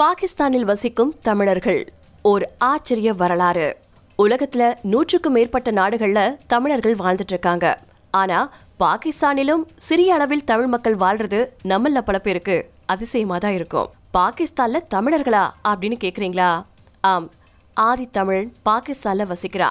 பாகிஸ்தானில் 0.00 0.64
வசிக்கும் 0.64 1.14
தமிழர்கள். 1.22 1.92
ஒரு 2.22 2.48
ஆச்சரிய 2.58 3.12
வரலாறு. 3.12 3.76
உலகத்துல 4.18 4.74
நூற்றுக்கும் 4.82 5.32
மேற்பட்ட 5.32 5.70
நாடுகள்ல 5.70 6.36
தமிழர்கள் 6.46 6.94
வாழ்ந்துட்டு 6.94 7.34
இருக்காங்க 7.34 7.78
ஆனா 8.10 8.50
பாகிஸ்தானிலும் 8.78 9.64
சிறிய 9.76 10.14
அளவில் 10.14 10.44
தமிழ் 10.44 10.66
மக்கள் 10.66 10.96
வாழ்றது 10.96 11.46
நம்மள 11.64 11.98
பல 11.98 12.18
பேருக்கு 12.18 12.70
அதிசயமா 12.86 13.38
தான் 13.38 13.52
இருக்கும். 13.52 13.90
பாகிஸ்தான்ல 14.14 14.80
தமிழர்களா 14.94 15.50
அப்படின்னு 15.68 15.96
கேக்குறீங்களா? 16.04 16.62
ஆம் 17.00 17.30
ஆதி 17.74 18.08
தமிழ் 18.12 18.50
பாகிஸ்தான்ல 18.64 19.32
வசிக்கிறா. 19.32 19.70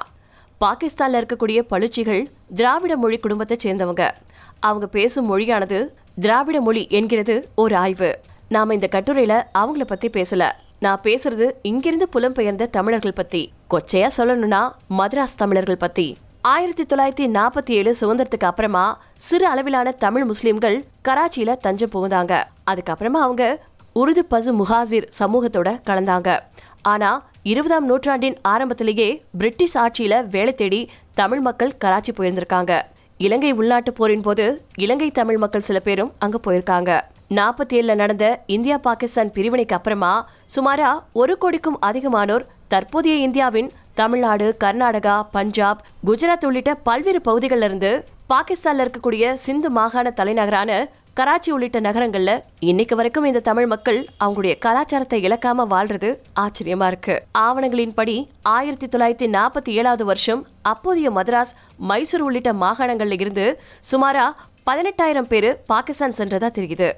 பாகிஸ்தான்ல 0.62 1.22
இருக்கக்கூடிய 1.22 1.62
பளுச்சிகள் 1.70 2.26
திராவிட 2.56 2.98
மொழி 2.98 3.18
குடும்பத்தை 3.18 3.58
சேர்ந்தவங்க. 3.64 4.12
அவங்க 4.60 4.88
பேசும் 4.88 5.38
மொழியானது 5.38 5.88
திராவிட 6.20 6.62
மொழி 6.62 6.88
என்கிறது 6.90 7.50
ஒரு 7.56 7.76
ஆய்வு. 7.76 8.20
நாம 8.50 8.74
இந்த 8.74 8.88
கட்டுரையில 8.92 9.44
அவங்கள 9.58 9.86
பத்தி 9.86 10.10
பேசல. 10.10 10.52
நான் 10.80 11.00
பேசுறது 11.04 11.52
இங்கிருந்து 11.62 12.08
புலம்பெயர்ந்த 12.14 12.70
தமிழர்கள் 12.70 13.14
பத்தி. 13.14 13.52
கொச்சையா 13.70 14.08
சொல்லணும்னா 14.18 14.72
மதராஸ் 14.98 15.38
தமிழர்கள் 15.38 15.78
பத்தி. 15.78 16.18
ஆயிரத்தி 16.42 16.84
தொள்ளாயிரத்தி 16.84 17.30
நாற்பத்தி 17.32 17.72
ஏழு 17.72 17.96
சுதந்திரத்துக்கு 18.02 18.50
அப்புறமா 18.50 19.02
சிறு 19.18 19.48
அளவிலான 19.48 19.92
தமிழ் 19.92 20.24
முஸ்லிம்கள் 20.24 20.84
கராச்சியில 21.08 21.58
தஞ்சம் 21.58 21.90
புகுந்தாங்க. 21.90 22.44
அதுக்கப்புறமா 22.72 23.20
அவங்க 23.26 23.66
உருது 23.96 24.20
பசு 24.20 24.66
முஹாசிர் 24.66 25.08
சமூகத்தோட 25.20 25.80
கலந்தாங்க. 25.90 26.40
ஆனா 26.82 27.30
இருபதாம் 27.44 27.86
நூற்றாண்டின் 27.86 28.38
ஆரம்பத்திலேயே 28.42 29.24
பிரிட்டிஷ் 29.38 29.78
ஆட்சியில 29.78 30.28
வேலை 30.28 30.54
தேடி 30.54 30.90
தமிழ் 31.14 31.40
மக்கள் 31.40 31.78
கராச்சி 31.78 32.12
போயிருந்திருக்காங்க. 32.12 32.82
இலங்கை 33.18 33.52
உள்நாட்டு 33.52 33.94
போரின் 33.94 34.22
போது 34.22 34.66
இலங்கை 34.78 35.12
தமிழ் 35.12 35.38
மக்கள் 35.38 35.62
சில 35.62 35.80
பேரும் 35.80 36.12
அங்க 36.20 36.40
போயிருக்காங்க. 36.48 37.02
நாற்பத்தி 37.30 37.74
ஏழில் 37.74 37.96
நடந்த 37.96 38.44
இந்தியா 38.46 38.78
பாகிஸ்தான் 38.78 39.32
பிரிவினைக்கு 39.32 39.76
அப்புறமா 39.76 40.30
சுமாரா 40.56 41.00
ஒரு 41.14 41.38
கோடிக்கும் 41.38 41.80
அதிகமானோர் 41.86 42.46
தற்போதைய 42.68 43.16
இந்தியாவின் 43.16 43.72
தமிழ்நாடு 43.94 44.58
கர்நாடகா 44.64 45.24
பஞ்சாப் 45.32 45.84
குஜராத் 46.06 46.46
உள்ளிட்ட 46.46 46.76
பல்வேறு 46.76 47.22
பகுதிகளிலிருந்து 47.22 48.06
பாகிஸ்தானில் 48.28 48.30
பாகிஸ்தான்ல 48.30 48.86
இருக்கக்கூடிய 48.86 49.34
சிந்து 49.34 49.70
மாகாண 49.70 50.12
தலைநகரான 50.12 50.90
கராச்சி 51.14 51.52
உள்ளிட்ட 51.52 51.80
நகரங்கள்ல 51.80 52.42
இன்னைக்கு 52.60 52.96
வரைக்கும் 52.96 53.24
இந்த 53.24 53.40
தமிழ் 53.40 53.66
மக்கள் 53.66 54.08
அவங்களுடைய 54.20 54.58
கலாச்சாரத்தை 54.58 55.28
இழக்காம 55.28 55.68
வாழ்றது 55.70 56.18
ஆச்சரியமா 56.40 56.88
இருக்கு. 56.88 57.24
ஆவணங்களின்படி 57.38 58.28
ஆயிரத்தி 58.42 58.88
தொள்ளாயிரத்தி 58.88 59.28
நாற்பத்தி 59.28 59.70
ஏழாவது 59.70 60.06
வருஷம் 60.06 60.48
அப்போதைய 60.62 61.12
மதராஸ் 61.12 61.56
மைசூர் 61.78 62.22
உள்ளிட்ட 62.22 62.54
மாகாணங்கள்ல 62.54 63.12
இருந்து 63.12 63.62
சுமாரா 63.92 64.34
பதினெட்டாயிரம் 64.72 65.28
பேர் 65.32 65.64
பாகிஸ்தான் 65.66 66.12
சென்றதா 66.12 66.50
தெரியுது. 66.58 66.94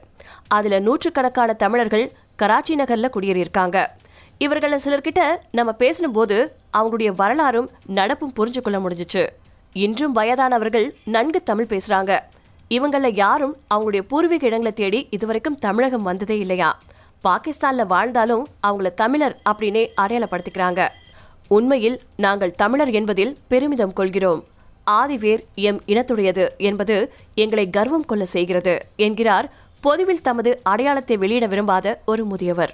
அதுல 0.48 0.80
நூற்றுக்கணக்கான 0.80 1.54
தமிழர்கள் 1.54 2.12
கராச்சி 2.36 2.76
நகர்ல 2.76 3.10
குடியேறியிருக்காங்க. 3.16 3.86
இவர்கள 4.38 4.78
சிலர்கிட்ட 4.78 5.36
நம்ம 5.52 5.72
பேசின 5.80 6.08
போது 6.14 6.56
அவங்களுடைய 6.78 7.14
வரலாறும் 7.16 7.70
நடப்பும் 7.86 8.34
புரிஞ்சு 8.36 8.62
கொள்ள 8.62 8.80
முடிஞ்சுச்சு. 8.80 9.28
இன்றும் 9.74 10.16
வயதானவர்கள் 10.16 10.96
நன்கு 11.06 11.44
தமிழ் 11.44 11.70
பேசுறாங்க. 11.70 12.20
இவங்கள 12.70 13.12
யாரும் 13.14 13.58
அவங்களுடைய 13.74 14.02
பூர்வீக 14.02 14.46
இடங்களை 14.46 14.74
தேடி 14.74 15.08
இதுவரைக்கும் 15.10 15.60
தமிழகம் 15.60 16.04
வந்ததே 16.04 16.40
இல்லையா? 16.40 16.80
பாகிஸ்தான்ல 17.24 17.88
வாழ்ந்தாலும் 17.88 18.48
அவங்கள 18.68 18.94
தமிழர் 18.94 19.42
அப்படின்னே 19.50 19.88
அடையாளப்படுத்திக்கிறாங்க. 20.02 20.88
உண்மையில் 21.48 22.02
நாங்கள் 22.16 22.52
தமிழர் 22.52 22.92
என்பதில் 22.92 23.38
பெருமிதம் 23.48 23.94
கொள்கிறோம். 23.94 24.44
ஆதிவேர் 24.98 25.44
எம் 25.70 25.82
இனத்துடையது 25.92 26.46
என்பது 26.70 26.98
எங்களை 27.44 27.66
கர்வம் 27.78 28.08
கொள்ள 28.12 28.24
செய்கிறது 28.36 28.76
என்கிறார் 29.08 29.50
பொதுவில் 29.86 30.26
தமது 30.28 30.52
அடையாளத்தை 30.72 31.16
வெளியிட 31.24 31.46
விரும்பாத 31.52 31.88
ஒரு 32.12 32.24
முதியவர். 32.32 32.74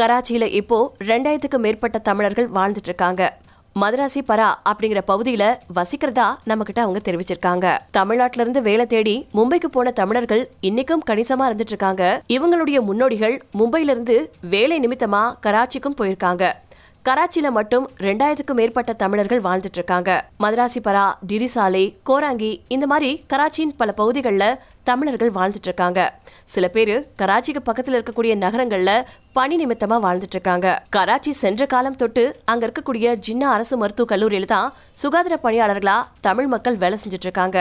கராச்சியில 0.00 0.44
இப்போ 0.60 0.78
ரெண்டாயிரத்துக்கு 1.10 1.58
மேற்பட்ட 1.64 1.98
தமிழர்கள் 2.08 2.48
வாழ்ந்துட்டு 2.56 2.90
இருக்காங்க 2.92 3.22
மதராசி 3.80 4.20
பரா 4.28 4.46
அப்படிங்கிற 4.70 5.00
பகுதியில 5.10 5.44
வசிக்கிறதா 5.76 6.24
நம்ம 6.50 6.64
கிட்ட 6.68 6.80
அவங்க 6.84 7.00
தெரிவிச்சிருக்காங்க. 7.08 7.66
தமிழ்நாட்டில 7.96 8.42
இருந்து 8.44 8.60
வேலை 8.68 8.86
தேடி 8.86 9.14
மும்பைக்கு 9.36 9.68
போன 9.76 9.90
தமிழர்கள் 10.00 10.42
இன்னைக்கும் 10.68 11.04
கணிசமா 11.10 11.46
இருந்துட்டு 11.50 11.74
இருக்காங்க 11.74 12.04
இவங்களுடைய 12.36 12.80
முன்னோடிகள் 12.88 13.36
மும்பையில 13.60 13.94
இருந்து 13.94 14.16
வேலை 14.54 14.78
நிமித்தமா 14.86 15.22
கராச்சிக்கும் 15.46 15.98
போயிருக்காங்க. 16.00 16.46
கராச்சியில 17.04 17.48
மட்டும் 17.50 17.84
ரெண்டாயிரத்துக்கும் 17.98 18.58
மேற்பட்ட 18.58 18.92
தமிழர்கள் 18.92 19.40
வாழ்ந்துட்டு 19.40 19.78
இருக்காங்க 19.78 20.10
மதராசிபரா 20.42 21.04
டிரிசாலை 21.22 21.84
கோராங்கி 22.08 22.50
இந்த 22.68 22.86
மாதிரி 22.86 23.10
கராச்சியின் 23.32 23.74
பல 23.76 23.92
பகுதிகளில் 23.92 24.58
தமிழர்கள் 24.84 25.30
வாழ்ந்துட்டு 25.30 25.68
இருக்காங்க 25.70 26.00
சில 26.44 26.68
பேரு 26.68 26.94
கராச்சிக்கு 27.18 27.62
பக்கத்துல 27.64 27.98
இருக்கக்கூடிய 27.98 28.34
நகரங்கள்ல 28.36 28.92
பணி 29.32 29.56
நிமித்தமா 29.56 29.98
வாழ்ந்துட்டு 30.00 30.36
இருக்காங்க 30.38 30.68
கராச்சி 30.90 31.32
சென்ற 31.32 31.66
காலம் 31.66 31.96
தொட்டு 31.96 32.24
அங்க 32.44 32.64
இருக்கக்கூடிய 32.66 33.16
ஜின்னா 33.26 33.48
அரசு 33.48 33.76
மருத்துவக் 33.76 34.12
கல்லூரியில 34.12 34.52
தான் 34.54 34.70
சுகாதார 35.02 35.38
பணியாளர்களா 35.42 35.96
தமிழ் 36.20 36.46
மக்கள் 36.46 36.76
வேலை 36.76 36.98
செஞ்சுட்டு 37.04 37.28
இருக்காங்க 37.28 37.58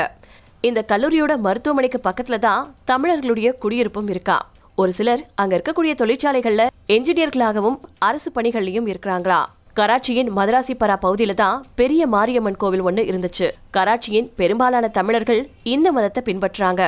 இந்த 0.64 0.80
கல்லூரியோட 0.88 1.34
மருத்துவமனைக்கு 1.40 2.00
பக்கத்துல 2.04 2.40
தான் 2.40 2.64
தமிழர்களுடைய 2.86 3.50
குடியிருப்பும் 3.58 4.10
இருக்கா. 4.10 4.38
ஒரு 4.82 4.92
சிலர் 4.98 5.22
அங்க 5.36 5.54
இருக்கக்கூடிய 5.58 5.94
தொழிற்சாலைகள்ல 6.02 6.64
என்ஜினியர்களாகவும் 6.96 7.78
அரசு 8.00 8.30
பணிகள்லயும் 8.36 8.88
இருக்கிறாங்களா? 8.92 9.40
கராச்சியின் 9.74 10.30
மதராசிப்பரா 10.36 10.96
பகுதியில 11.02 11.34
தான் 11.34 11.66
பெரிய 11.76 12.02
மாரியம்மன் 12.08 12.58
கோவில் 12.58 12.80
ஒன்று 12.80 13.04
இருந்துச்சு. 13.04 13.48
கராச்சியின் 13.78 14.30
பெரும்பாலான 14.36 14.88
தமிழர்கள் 14.88 15.42
இந்த 15.64 15.92
மதத்தை 15.92 16.22
பின்பற்றுறாங்க 16.26 16.84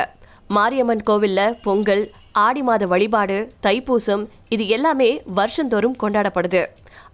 மாரியம்மன் 0.48 1.04
கோவில்ல 1.10 1.40
பொங்கல் 1.62 2.04
ஆடி 2.32 2.62
மாத 2.62 2.86
வழிபாடு 2.86 3.52
தைப்பூசம் 3.62 4.22
இது 4.48 4.68
எல்லாமே 4.68 5.22
வருஷந்தோறும் 5.34 5.96
கொண்டாடப்படுது. 6.02 6.62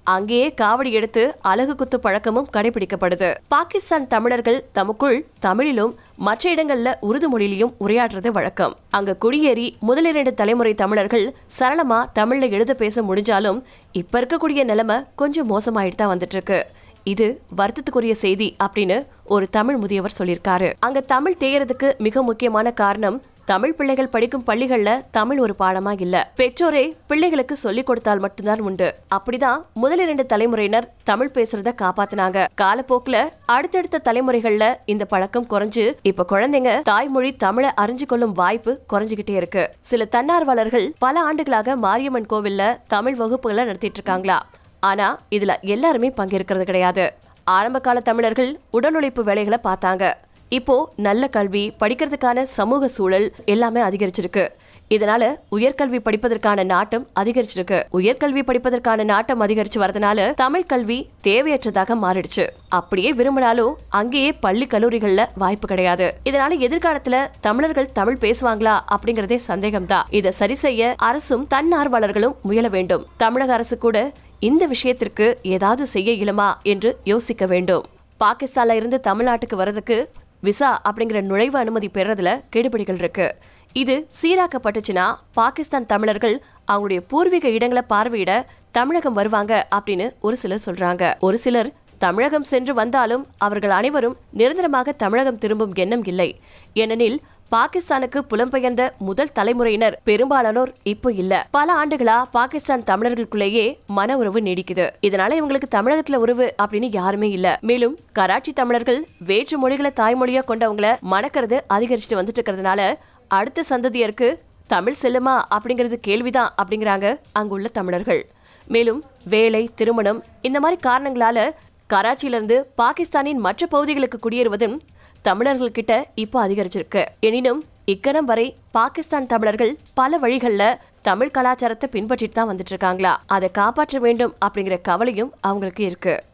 அங்கேயே 0.04 0.54
காவடி 0.60 0.90
எடுத்து 0.90 1.22
அழகு 1.40 1.74
குத்து 1.74 2.00
பழக்கமும் 2.00 2.48
கடைபிடிக்கப்படுது. 2.52 3.34
பாகிஸ்தான் 3.48 4.06
தமிழர்கள் 4.06 4.64
தமக்குள் 4.72 5.26
தமிழிலும் 5.40 5.92
மற்ற 6.16 6.54
இடங்கள்ல 6.54 6.94
உருது 7.00 7.28
மொழியிலும் 7.28 7.74
உரையாடுறது 7.80 8.28
வழக்கம். 8.28 8.76
அங்க 8.90 9.16
குடியேறி 9.16 9.76
முதலிரண்டு 9.88 10.34
தலைமுறை 10.34 10.74
தமிழர்கள் 10.74 11.34
சரளமா 11.58 12.00
தமிழ்ல 12.14 12.50
எழுத 12.50 12.74
பேச 12.74 13.02
முடிஞ்சாலும் 13.02 13.62
இப்ப 13.92 14.20
இருக்கக்கூடிய 14.20 14.64
நிலைமை 14.64 14.98
கொஞ்சம் 15.14 15.50
மோசமாயிட்டு 15.50 16.00
தான் 16.02 16.18
வந்துட்டு 16.18 16.38
இருக்கு 16.38 16.66
இது 17.04 17.42
வருத்தத்துக்குரிய 17.56 18.10
செய்தி 18.10 18.56
அப்படின்னு 18.64 19.06
ஒரு 19.24 19.50
தமிழ் 19.50 19.76
முதியவர் 19.76 20.16
சொல்லியிருக்காரு. 20.18 20.72
அங்க 20.78 21.00
தமிழ் 21.00 21.36
தேயறதுக்கு 21.40 21.90
மிக 21.98 22.22
முக்கியமான 22.22 22.70
காரணம் 22.70 23.22
தமிழ் 23.48 23.74
பிள்ளைகள் 23.74 24.08
படிக்கும் 24.08 24.42
பள்ளிகள்ல 24.46 25.00
தமிழ் 25.10 25.38
ஒரு 25.38 25.54
பாடமா 25.58 26.00
இல்ல. 26.00 26.30
பெற்றோரே 26.36 26.92
பிள்ளைகளுக்கு 27.06 27.56
சொல்லிக் 27.56 27.86
கொடுத்தால் 27.86 28.18
மட்டும்தான் 28.18 28.60
உண்டு. 28.60 28.94
அப்படிதான் 29.14 29.62
முதல் 29.74 29.98
இரண்டு 29.98 30.26
தலைமுறையினர் 30.26 30.92
தமிழ் 31.04 31.30
பேசுறத 31.34 31.74
காப்பாத்தினாங்க. 31.82 32.46
காலப்போக்குல 32.60 33.28
அடுத்தடுத்த 33.46 34.00
தலைமுறைகள்ல 34.04 34.74
இந்த 34.84 35.04
பழக்கம் 35.04 35.46
குறைஞ்சு 35.46 35.94
இப்ப 36.02 36.26
குழந்தைங்க 36.28 36.82
தாய்மொழி 36.82 37.36
தமிழை 37.36 37.70
அறிஞ்சு 37.80 38.06
கொள்ளும் 38.06 38.32
வாய்ப்பு 38.32 38.80
குறைஞ்சுகிட்டே 38.92 39.30
இருக்கு. 39.30 39.70
சில 39.80 40.04
தன்னார்வலர்கள் 40.04 40.92
பல 40.98 41.20
ஆண்டுகளாக 41.20 41.76
மாரியம்மன் 41.76 42.26
கோவில்ல 42.30 42.76
தமிழ் 42.88 43.16
வகுப்புகளை 43.18 43.64
நடத்திட்டு 43.64 44.00
இருக்காங்களா? 44.00 44.46
ஆனா 44.80 45.18
இதுல 45.30 45.60
எல்லாருமே 45.60 46.12
பங்கேற்கிறது 46.16 46.62
கிடையாது. 46.62 47.14
ஆரம்ப 47.44 47.78
கால 47.78 48.00
தமிழர்கள் 48.00 48.60
உடல் 48.70 48.94
உழைப்பு 48.94 49.24
வேலைகளை 49.24 49.58
பார்த்தாங்க. 49.64 50.14
இப்போ 50.48 50.92
நல்ல 50.96 51.28
கல்வி 51.28 51.72
படிக்கிறதுக்கான 51.80 52.42
சமூக 52.42 52.88
சூழல் 52.88 53.32
எல்லாமே 53.44 53.80
அதிகரிச்சிருக்கு. 53.80 54.48
இதனால 54.90 55.22
உயர்கல்வி 55.52 55.98
படிப்பதற்கான 56.04 56.64
நாட்டம் 56.64 57.06
அதிகரிச்சிருக்கு. 57.20 57.84
உயர்கல்வி 57.92 58.42
படிப்பதற்கான 58.42 59.04
நாட்டம் 59.04 59.42
அதிகரிச்சு 59.42 59.78
வரதுனால 59.78 60.34
தமிழ் 60.34 60.66
கல்வி 60.66 61.08
தேவையற்றதாக 61.24 61.96
மாறிடுச்சு. 62.02 62.46
அப்படியே 62.68 63.12
விரும்பினாலும் 63.12 63.76
அங்கேயே 63.88 64.32
பள்ளி 64.32 64.66
கல்லூரிகள்ல 64.66 65.26
வாய்ப்பு 65.34 65.68
கிடையாது. 65.68 66.14
இதனால 66.24 66.58
எதிர்காலத்துல 66.58 67.26
தமிழர்கள் 67.40 67.92
தமிழ் 67.92 68.16
பேசுவாங்களா 68.20 68.80
அப்படிங்கறதே 68.96 69.38
சந்தேகம்தான். 69.46 70.02
இதை 70.10 70.30
சரி 70.30 70.54
செய்ய 70.54 70.94
அரசும் 70.96 71.46
தன்னார்வலர்களும் 71.54 72.34
முயல 72.42 72.68
வேண்டும். 72.68 73.06
தமிழக 73.16 73.52
அரசு 73.52 73.78
கூட 73.78 74.12
இந்த 74.38 74.66
விஷயத்திற்கு 74.66 75.38
ஏதாவது 75.42 75.86
செய்ய 75.86 76.12
இயலுமா 76.12 76.54
என்று 76.62 76.96
யோசிக்க 77.04 77.46
வேண்டும். 77.46 77.84
பாகிஸ்தான்ல 78.20 78.72
இருந்து 78.72 79.00
தமிழ்நாட்டுக்கு 79.06 79.54
வர்றதுக்கு 79.54 80.10
விசா 80.40 80.82
அப்படிங்கிற 80.88 81.20
நுழைவு 81.22 81.58
அனுமதி 81.58 81.90
பெறதுல 81.94 82.42
கெடுபிடிகள் 82.56 83.00
இருக்கு. 83.04 83.36
இது 83.72 84.08
சீராக்கப்பட்டுச்சுன்னா 84.22 85.14
பாகிஸ்தான் 85.32 85.86
தமிழர்கள் 85.86 86.42
அவங்களுடைய 86.72 87.00
பூர்வீக 87.08 87.48
இடங்களை 87.48 87.82
பார்வையிட 87.88 88.44
தமிழகம் 88.70 89.12
வருவாங்க 89.12 89.66
அப்படின்னு 89.74 90.06
ஒரு 90.20 90.36
சிலர் 90.36 90.64
சொல்றாங்க. 90.66 91.18
ஒரு 91.18 91.38
சிலர் 91.38 91.72
தமிழகம் 91.98 92.44
சென்று 92.44 92.74
வந்தாலும் 92.74 93.26
அவர்கள் 93.38 93.70
அனைவரும் 93.70 94.16
நிரந்தரமாக 94.30 94.92
தமிழகம் 94.92 95.38
திரும்பும் 95.38 95.72
எண்ணம் 95.74 96.04
இல்லை. 96.04 96.40
ஏனெனில் 96.74 97.20
பாகிஸ்தானுக்கு 97.50 98.20
புலம்பெயர்ந்த 98.30 98.90
முதல் 98.98 99.32
தலைமுறையினர் 99.32 100.00
பெரும்பாலானோர் 100.04 100.72
இப்போ 100.82 101.12
இல்ல. 101.12 101.46
பல 101.50 101.74
ஆண்டுகளா 101.74 102.24
பாகிஸ்தான் 102.30 102.82
தமிழர்களுக்குள்ளேயே 102.82 103.78
மன 103.86 104.16
உறவு 104.16 104.40
நீடிக்குது. 104.40 104.90
இதனால 105.02 105.30
இவங்களுக்கு 105.40 105.68
தமிழகத்துல 105.74 106.14
உறவு 106.14 106.54
அப்படின்னு 106.62 106.88
யாருமே 106.92 107.30
இல்ல. 107.30 107.58
மேலும் 107.60 107.98
கராச்சி 108.18 108.52
தமிழர்கள் 108.54 109.06
வேற்று 109.18 109.58
மொழிகளை 109.58 109.90
தாய்மொழியா 109.96 110.42
கொண்டவங்கள 110.48 111.00
மணக்கிறது 111.00 111.62
அதிகரிச்சுட்டு 111.74 112.18
வந்துட்டு 112.20 112.42
இருக்கிறதுனால 112.44 112.94
அடுத்த 113.28 113.62
சந்ததியருக்கு 113.70 114.34
தமிழ் 114.66 114.94
செல்லுமா 115.02 115.40
அப்படிங்கிறது 115.54 115.94
கேள்விதான் 115.94 116.54
அப்படிங்கிறாங்க 116.62 117.18
அங்குள்ள 117.32 117.68
தமிழர்கள். 117.68 118.30
மேலும் 118.66 119.04
வேலை 119.24 119.70
திருமணம் 119.74 120.24
இந்த 120.42 120.60
மாதிரி 120.60 120.80
காரணங்களால 120.86 121.50
கராச்சியிலிருந்து 121.92 122.56
பாகிஸ்தானின் 122.76 123.36
மற்ற 123.36 123.66
பகுதிகளுக்கு 123.66 124.18
குடியேறுவதும் 124.24 124.80
தமிழர்கள்கிட்ட 125.24 126.04
இப்போ 126.14 126.46
அதிகரிச்சிருக்கு. 126.46 127.04
எனினும் 127.20 127.64
இக்கணம் 127.84 128.24
வரை 128.24 128.56
பாகிஸ்தான் 128.70 129.26
தமிழர்கள் 129.26 129.78
பல 129.94 130.18
வழிகளில் 130.18 130.78
தமிழ் 131.02 131.30
கலாச்சாரத்தை 131.30 131.88
பின்பற்றிட்டு 131.92 132.36
தான் 132.38 132.50
வந்துட்டு 132.50 132.72
இருக்காங்களா? 132.74 133.20
அதை 133.26 133.50
காப்பாற்ற 133.50 133.98
வேண்டும் 133.98 134.34
அப்படிங்கிற 134.46 134.78
கவலையும் 134.82 135.32
அவங்களுக்கு 135.40 135.84
இருக்கு. 135.84 136.24